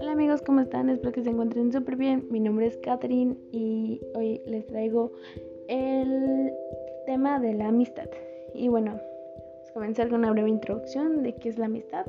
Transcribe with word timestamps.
Hola 0.00 0.12
amigos, 0.12 0.42
¿cómo 0.42 0.60
están? 0.60 0.90
Espero 0.90 1.12
que 1.12 1.22
se 1.22 1.30
encuentren 1.30 1.72
súper 1.72 1.94
bien. 1.96 2.26
Mi 2.30 2.40
nombre 2.40 2.66
es 2.66 2.76
Catherine 2.78 3.36
y 3.52 4.00
hoy 4.14 4.42
les 4.46 4.66
traigo 4.66 5.12
el 5.68 6.52
tema 7.06 7.38
de 7.38 7.54
la 7.54 7.68
amistad. 7.68 8.08
Y 8.52 8.66
bueno, 8.66 8.92
vamos 8.92 9.70
a 9.70 9.72
comenzar 9.74 10.08
con 10.08 10.20
una 10.20 10.32
breve 10.32 10.50
introducción 10.50 11.22
de 11.22 11.36
qué 11.36 11.50
es 11.50 11.58
la 11.58 11.66
amistad. 11.66 12.06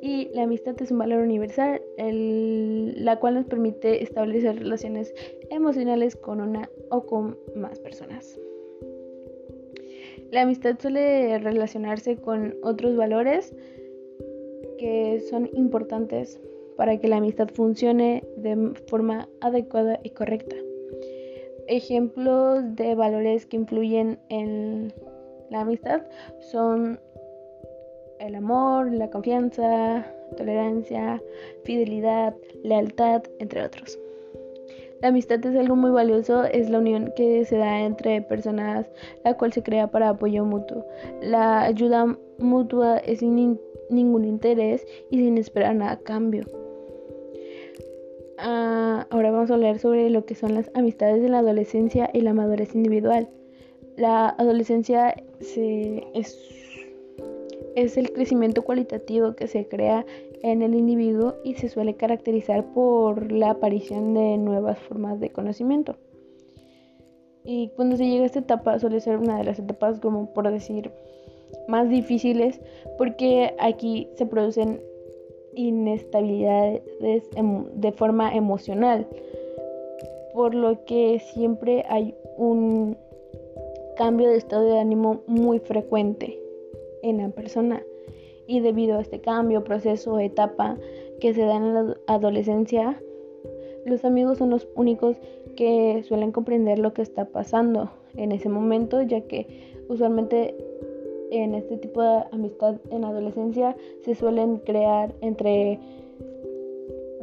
Y 0.00 0.30
la 0.32 0.44
amistad 0.44 0.80
es 0.80 0.90
un 0.90 0.98
valor 0.98 1.22
universal, 1.22 1.82
la 1.98 3.18
cual 3.20 3.34
nos 3.34 3.44
permite 3.44 4.02
establecer 4.02 4.58
relaciones 4.58 5.12
emocionales 5.50 6.16
con 6.16 6.40
una 6.40 6.70
o 6.90 7.04
con 7.04 7.36
más 7.54 7.78
personas. 7.80 8.38
La 10.30 10.42
amistad 10.42 10.76
suele 10.78 11.38
relacionarse 11.38 12.16
con 12.16 12.54
otros 12.62 12.96
valores 12.96 13.54
que 14.78 15.20
son 15.30 15.48
importantes 15.54 16.40
para 16.76 16.98
que 16.98 17.08
la 17.08 17.16
amistad 17.16 17.48
funcione 17.48 18.24
de 18.36 18.72
forma 18.86 19.28
adecuada 19.40 19.98
y 20.02 20.10
correcta. 20.10 20.56
Ejemplos 21.68 22.76
de 22.76 22.94
valores 22.94 23.46
que 23.46 23.56
influyen 23.56 24.18
en 24.28 24.92
la 25.50 25.60
amistad 25.60 26.02
son 26.40 27.00
el 28.18 28.34
amor, 28.34 28.92
la 28.92 29.10
confianza, 29.10 30.06
tolerancia, 30.36 31.22
fidelidad, 31.64 32.34
lealtad, 32.62 33.22
entre 33.38 33.62
otros. 33.62 33.98
La 35.00 35.08
amistad 35.08 35.44
es 35.44 35.56
algo 35.56 35.76
muy 35.76 35.90
valioso, 35.90 36.44
es 36.44 36.70
la 36.70 36.78
unión 36.78 37.12
que 37.16 37.44
se 37.44 37.58
da 37.58 37.80
entre 37.82 38.22
personas, 38.22 38.90
la 39.24 39.34
cual 39.34 39.52
se 39.52 39.62
crea 39.62 39.90
para 39.90 40.10
apoyo 40.10 40.44
mutuo. 40.44 40.86
La 41.20 41.62
ayuda 41.62 42.16
mutua 42.38 42.98
es 42.98 43.18
sin 43.20 43.60
ningún 43.90 44.24
interés 44.24 44.86
y 45.10 45.18
sin 45.18 45.38
esperar 45.38 45.74
nada 45.74 45.92
a 45.92 45.98
cambio. 45.98 46.44
Ah, 48.38 49.06
ahora 49.10 49.30
vamos 49.30 49.50
a 49.50 49.54
hablar 49.54 49.78
sobre 49.78 50.10
lo 50.10 50.24
que 50.26 50.34
son 50.34 50.54
las 50.54 50.70
amistades 50.74 51.22
de 51.22 51.28
la 51.28 51.38
adolescencia 51.38 52.10
y 52.12 52.20
la 52.20 52.34
madurez 52.34 52.74
individual. 52.74 53.28
La 53.96 54.28
adolescencia 54.28 55.14
es, 55.40 56.38
es 57.76 57.98
el 57.98 58.10
crecimiento 58.12 58.62
cualitativo 58.62 59.36
que 59.36 59.46
se 59.46 59.68
crea 59.68 60.04
en 60.42 60.62
el 60.62 60.74
individuo 60.74 61.34
y 61.44 61.54
se 61.54 61.68
suele 61.68 61.94
caracterizar 61.94 62.64
por 62.72 63.30
la 63.30 63.50
aparición 63.50 64.14
de 64.14 64.38
nuevas 64.38 64.78
formas 64.78 65.20
de 65.20 65.30
conocimiento. 65.30 65.96
Y 67.44 67.68
cuando 67.76 67.96
se 67.96 68.08
llega 68.08 68.24
a 68.24 68.26
esta 68.26 68.40
etapa 68.40 68.78
suele 68.78 69.00
ser 69.00 69.18
una 69.18 69.38
de 69.38 69.44
las 69.44 69.58
etapas 69.58 70.00
como 70.00 70.32
por 70.32 70.50
decir 70.50 70.90
más 71.68 71.88
difíciles 71.88 72.60
porque 72.96 73.54
aquí 73.60 74.08
se 74.14 74.24
producen 74.24 74.80
inestabilidades 75.54 76.82
de 77.74 77.92
forma 77.92 78.34
emocional, 78.34 79.06
por 80.32 80.54
lo 80.54 80.82
que 80.86 81.18
siempre 81.18 81.84
hay 81.88 82.14
un 82.38 82.96
cambio 83.96 84.28
de 84.28 84.38
estado 84.38 84.64
de 84.64 84.78
ánimo 84.78 85.22
muy 85.26 85.58
frecuente 85.58 86.45
en 87.08 87.18
la 87.18 87.28
persona 87.28 87.82
y 88.46 88.60
debido 88.60 88.98
a 88.98 89.00
este 89.00 89.20
cambio, 89.20 89.64
proceso, 89.64 90.18
etapa 90.18 90.76
que 91.20 91.34
se 91.34 91.42
da 91.42 91.56
en 91.56 91.74
la 91.74 91.96
adolescencia, 92.06 93.00
los 93.84 94.04
amigos 94.04 94.38
son 94.38 94.50
los 94.50 94.68
únicos 94.74 95.16
que 95.56 96.02
suelen 96.04 96.32
comprender 96.32 96.78
lo 96.78 96.92
que 96.92 97.02
está 97.02 97.26
pasando 97.26 97.90
en 98.16 98.32
ese 98.32 98.48
momento, 98.48 99.02
ya 99.02 99.22
que 99.22 99.46
usualmente 99.88 100.54
en 101.30 101.54
este 101.54 101.76
tipo 101.76 102.02
de 102.02 102.24
amistad 102.32 102.76
en 102.90 103.02
la 103.02 103.08
adolescencia 103.08 103.76
se 104.04 104.14
suelen 104.14 104.58
crear 104.58 105.14
entre 105.20 105.80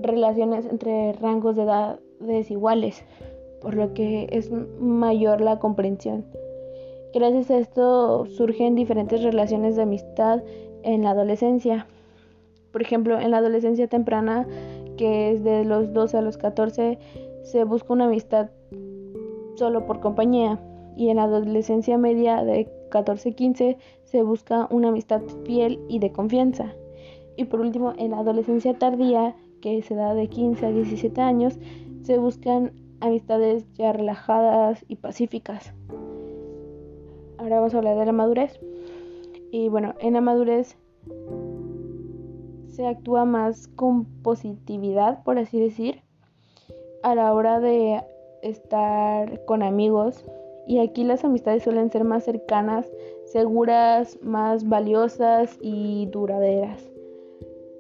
relaciones 0.01 0.65
entre 0.65 1.13
rangos 1.13 1.55
de 1.55 1.63
edad 1.63 1.99
desiguales, 2.19 3.03
por 3.61 3.75
lo 3.75 3.93
que 3.93 4.27
es 4.31 4.51
mayor 4.79 5.41
la 5.41 5.59
comprensión. 5.59 6.25
Gracias 7.13 7.51
a 7.51 7.59
esto 7.59 8.25
surgen 8.25 8.73
diferentes 8.73 9.21
relaciones 9.21 9.75
de 9.75 9.83
amistad 9.83 10.41
en 10.81 11.03
la 11.03 11.11
adolescencia. 11.11 11.85
Por 12.71 12.81
ejemplo, 12.81 13.19
en 13.19 13.29
la 13.29 13.37
adolescencia 13.37 13.87
temprana, 13.87 14.47
que 14.97 15.29
es 15.29 15.43
de 15.43 15.63
los 15.63 15.93
12 15.93 16.17
a 16.17 16.21
los 16.23 16.37
14, 16.37 16.97
se 17.43 17.63
busca 17.65 17.93
una 17.93 18.05
amistad 18.05 18.49
solo 19.57 19.85
por 19.85 19.99
compañía. 19.99 20.59
Y 20.97 21.09
en 21.09 21.17
la 21.17 21.25
adolescencia 21.25 21.99
media 21.99 22.43
de 22.43 22.67
14-15 22.89 23.77
se 24.05 24.23
busca 24.23 24.67
una 24.71 24.89
amistad 24.89 25.21
fiel 25.45 25.79
y 25.87 25.99
de 25.99 26.11
confianza. 26.11 26.73
Y 27.37 27.45
por 27.45 27.61
último, 27.61 27.93
en 27.95 28.09
la 28.09 28.19
adolescencia 28.19 28.73
tardía, 28.79 29.35
que 29.61 29.83
se 29.83 29.93
da 29.93 30.15
de 30.15 30.29
15 30.29 30.65
a 30.65 30.71
17 30.71 31.21
años, 31.21 31.59
se 32.01 32.17
buscan 32.17 32.71
amistades 33.01 33.71
ya 33.73 33.93
relajadas 33.93 34.83
y 34.87 34.95
pacíficas. 34.95 35.75
Ahora 37.53 37.61
vamos 37.61 37.75
a 37.75 37.77
hablar 37.77 37.97
de 37.99 38.05
la 38.07 38.11
madurez. 38.13 38.59
Y 39.51 39.69
bueno, 39.69 39.93
en 39.99 40.13
la 40.13 40.21
madurez 40.21 40.75
se 42.67 42.87
actúa 42.87 43.25
más 43.25 43.67
con 43.67 44.05
positividad, 44.23 45.23
por 45.23 45.37
así 45.37 45.59
decir, 45.59 46.01
a 47.03 47.13
la 47.13 47.31
hora 47.31 47.59
de 47.59 48.01
estar 48.41 49.45
con 49.45 49.61
amigos. 49.61 50.25
Y 50.65 50.79
aquí 50.79 51.03
las 51.03 51.23
amistades 51.23 51.61
suelen 51.61 51.91
ser 51.91 52.05
más 52.05 52.23
cercanas, 52.23 52.91
seguras, 53.25 54.17
más 54.23 54.67
valiosas 54.67 55.55
y 55.61 56.07
duraderas. 56.07 56.92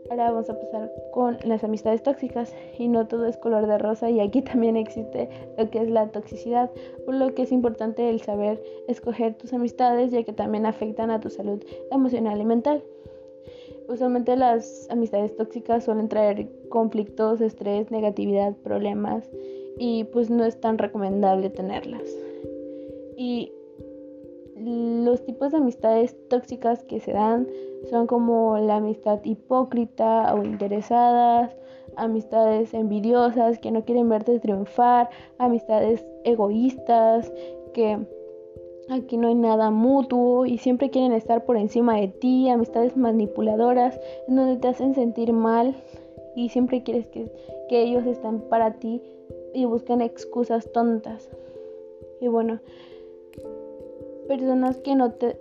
Ahora 0.09 0.31
vamos 0.31 0.49
a 0.49 0.59
pasar 0.59 0.91
con 1.11 1.37
las 1.43 1.63
amistades 1.63 2.03
tóxicas 2.03 2.53
y 2.77 2.87
no 2.87 3.07
todo 3.07 3.25
es 3.25 3.37
color 3.37 3.67
de 3.67 3.77
rosa 3.77 4.09
y 4.09 4.19
aquí 4.19 4.41
también 4.51 4.75
existe 4.75 5.29
lo 5.57 5.69
que 5.69 5.81
es 5.81 5.89
la 5.89 6.07
toxicidad, 6.07 6.69
por 7.05 7.15
lo 7.15 7.33
que 7.33 7.43
es 7.43 7.51
importante 7.51 8.09
el 8.09 8.21
saber 8.21 8.61
escoger 8.87 9.35
tus 9.35 9.53
amistades 9.53 10.11
ya 10.11 10.23
que 10.23 10.33
también 10.33 10.65
afectan 10.65 11.11
a 11.11 11.19
tu 11.19 11.29
salud 11.29 11.63
emocional 11.91 12.39
y 12.39 12.45
mental. 12.45 12.83
Usualmente 13.87 14.35
las 14.35 14.87
amistades 14.89 15.35
tóxicas 15.35 15.83
suelen 15.83 16.07
traer 16.07 16.47
conflictos, 16.69 17.41
estrés, 17.41 17.91
negatividad, 17.91 18.55
problemas 18.57 19.29
y 19.77 20.05
pues 20.05 20.29
no 20.29 20.45
es 20.45 20.59
tan 20.59 20.77
recomendable 20.77 21.49
tenerlas. 21.49 22.03
Y 23.17 23.51
los 24.65 25.23
tipos 25.25 25.51
de 25.51 25.57
amistades 25.57 26.15
tóxicas 26.29 26.83
que 26.83 26.99
se 26.99 27.11
dan 27.11 27.47
son 27.89 28.07
como 28.07 28.57
la 28.57 28.77
amistad 28.77 29.19
hipócrita 29.23 30.33
o 30.33 30.43
interesadas, 30.43 31.55
amistades 31.95 32.73
envidiosas 32.73 33.59
que 33.59 33.71
no 33.71 33.83
quieren 33.83 34.09
verte 34.09 34.39
triunfar, 34.39 35.09
amistades 35.37 36.05
egoístas 36.23 37.31
que 37.73 37.99
aquí 38.89 39.17
no 39.17 39.27
hay 39.27 39.35
nada 39.35 39.71
mutuo 39.71 40.45
y 40.45 40.57
siempre 40.57 40.89
quieren 40.89 41.13
estar 41.13 41.45
por 41.45 41.57
encima 41.57 41.97
de 41.99 42.07
ti, 42.07 42.49
amistades 42.49 42.95
manipuladoras 42.97 43.99
en 44.27 44.35
donde 44.35 44.57
te 44.57 44.67
hacen 44.67 44.95
sentir 44.95 45.33
mal 45.33 45.75
y 46.35 46.49
siempre 46.49 46.83
quieres 46.83 47.07
que, 47.07 47.31
que 47.69 47.81
ellos 47.81 48.05
estén 48.05 48.41
para 48.41 48.73
ti 48.73 49.01
y 49.53 49.65
buscan 49.65 50.01
excusas 50.01 50.71
tontas. 50.71 51.29
Y 52.19 52.27
bueno, 52.27 52.59
personas 54.27 54.77
que 54.77 54.95
no 54.95 55.11
te 55.11 55.37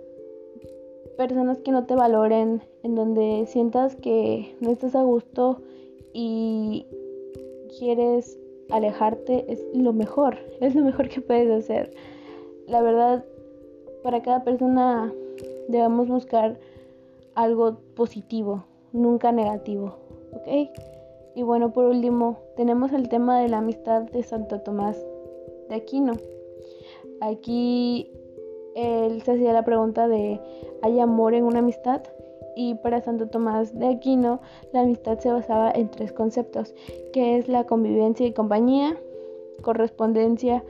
personas 1.17 1.59
que 1.59 1.71
no 1.71 1.85
te 1.85 1.95
valoren, 1.95 2.61
en 2.83 2.95
donde 2.95 3.45
sientas 3.47 3.95
que 3.95 4.55
no 4.59 4.71
estás 4.71 4.95
a 4.95 5.03
gusto 5.03 5.61
y 6.11 6.85
quieres 7.77 8.37
alejarte, 8.69 9.45
es 9.51 9.63
lo 9.73 9.93
mejor, 9.93 10.37
es 10.59 10.75
lo 10.75 10.83
mejor 10.83 11.09
que 11.09 11.21
puedes 11.21 11.51
hacer. 11.51 11.93
La 12.67 12.81
verdad, 12.81 13.23
para 14.03 14.21
cada 14.21 14.43
persona 14.43 15.13
debemos 15.67 16.07
buscar 16.07 16.59
algo 17.35 17.77
positivo, 17.95 18.65
nunca 18.91 19.31
negativo, 19.31 19.95
¿ok? 20.33 20.69
Y 21.35 21.41
bueno, 21.41 21.73
por 21.73 21.85
último, 21.85 22.37
tenemos 22.55 22.91
el 22.93 23.09
tema 23.09 23.39
de 23.39 23.49
la 23.49 23.57
amistad 23.57 24.03
de 24.03 24.21
Santo 24.23 24.61
Tomás 24.61 25.03
de 25.69 25.75
Aquino. 25.75 26.13
Aquí 27.21 28.12
él 28.75 29.21
se 29.23 29.31
hacía 29.33 29.53
la 29.53 29.63
pregunta 29.63 30.07
de 30.07 30.39
¿hay 30.81 30.99
amor 30.99 31.33
en 31.33 31.43
una 31.43 31.59
amistad? 31.59 32.01
Y 32.55 32.75
para 32.75 33.01
Santo 33.01 33.27
Tomás 33.27 33.77
de 33.77 33.87
Aquino, 33.87 34.39
la 34.73 34.81
amistad 34.81 35.17
se 35.19 35.31
basaba 35.31 35.71
en 35.71 35.89
tres 35.89 36.11
conceptos, 36.11 36.75
que 37.11 37.37
es 37.37 37.47
la 37.47 37.65
convivencia 37.65 38.27
y 38.27 38.33
compañía, 38.33 38.95
correspondencia 39.61 40.63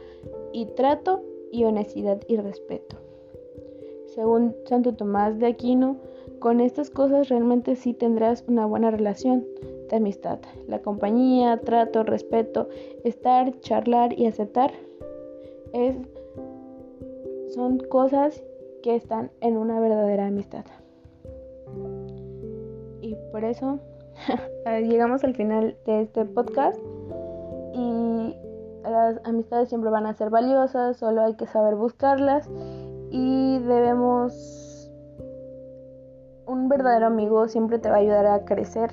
y 0.54 0.66
trato, 0.68 1.22
y 1.52 1.66
honestidad 1.66 2.20
y 2.28 2.38
respeto. 2.38 2.98
Según 4.08 4.56
Santo 4.66 4.96
Tomás 4.96 5.38
de 5.40 5.48
Aquino, 5.48 5.98
con 6.40 6.60
estas 6.60 6.90
cosas 6.90 7.30
realmente 7.30 7.76
sí 7.76 7.94
tendrás 7.94 8.44
una 8.48 8.66
buena 8.66 8.90
relación 8.90 9.46
de 9.90 9.98
amistad. 9.98 10.40
La 10.68 10.82
compañía, 10.82 11.62
trato, 11.64 12.04
respeto, 12.04 12.70
estar, 13.04 13.60
charlar 13.60 14.18
y 14.18 14.26
aceptar 14.26 14.72
es 15.74 15.96
son 17.54 17.78
cosas 17.80 18.44
que 18.82 18.96
están 18.96 19.32
en 19.42 19.58
una 19.58 19.80
verdadera 19.80 20.28
amistad. 20.28 20.66
por 23.32 23.44
eso 23.44 23.80
llegamos 24.66 25.24
al 25.24 25.36
final 25.36 25.76
de 25.86 26.02
este 26.02 26.26
podcast 26.26 26.80
y 27.74 28.36
las 28.84 29.20
amistades 29.24 29.70
siempre 29.70 29.90
van 29.90 30.06
a 30.06 30.14
ser 30.14 30.30
valiosas, 30.30 30.98
solo 30.98 31.24
hay 31.24 31.36
que 31.36 31.48
saber 31.48 31.76
buscarlas 31.76 32.50
y 33.12 33.60
debemos... 33.60 34.90
Un 36.46 36.68
verdadero 36.68 37.08
amigo 37.08 37.48
siempre 37.48 37.80
te 37.80 37.90
va 37.90 37.96
a 37.96 38.00
ayudar 38.00 38.26
a 38.26 38.44
crecer 38.44 38.92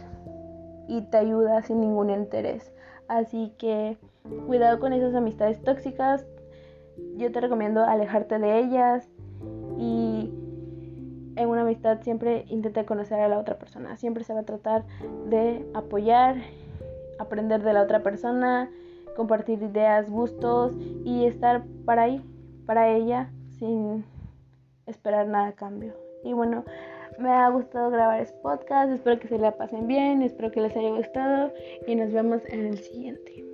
y 0.86 1.02
te 1.02 1.16
ayuda 1.16 1.62
sin 1.62 1.80
ningún 1.80 2.10
interés. 2.10 2.72
Así 3.08 3.52
que 3.58 3.98
cuidado 4.46 4.78
con 4.78 4.92
esas 4.92 5.14
amistades 5.14 5.60
tóxicas. 5.62 6.24
Yo 7.17 7.31
te 7.31 7.41
recomiendo 7.41 7.82
alejarte 7.85 8.38
de 8.38 8.58
ellas 8.58 9.08
y 9.79 10.31
en 11.37 11.49
una 11.49 11.62
amistad 11.62 12.00
siempre 12.02 12.44
intenta 12.49 12.85
conocer 12.85 13.20
a 13.20 13.29
la 13.29 13.38
otra 13.38 13.58
persona. 13.58 13.97
Siempre 13.97 14.25
se 14.25 14.35
va 14.35 14.41
a 14.41 14.44
tratar 14.44 14.85
de 15.29 15.67
apoyar, 15.75 16.37
aprender 17.19 17.62
de 17.62 17.73
la 17.73 17.82
otra 17.82 18.02
persona, 18.02 18.70
compartir 19.17 19.62
ideas, 19.62 20.11
gustos 20.11 20.75
y 21.05 21.25
estar 21.25 21.64
para 21.85 22.02
ahí, 22.02 22.23
para 22.67 22.88
ella, 22.88 23.31
sin 23.58 24.05
esperar 24.87 25.26
nada 25.29 25.49
a 25.49 25.52
cambio. 25.52 25.94
Y 26.25 26.32
bueno, 26.32 26.64
me 27.19 27.31
ha 27.31 27.49
gustado 27.50 27.91
grabar 27.91 28.20
este 28.20 28.38
podcast, 28.41 28.91
espero 28.93 29.19
que 29.20 29.29
se 29.29 29.38
la 29.38 29.52
pasen 29.52 29.87
bien, 29.87 30.23
espero 30.23 30.50
que 30.50 30.61
les 30.61 30.76
haya 30.76 30.91
gustado 30.91 31.52
y 31.87 31.94
nos 31.94 32.12
vemos 32.12 32.43
en 32.47 32.67
el 32.67 32.79
siguiente. 32.79 33.50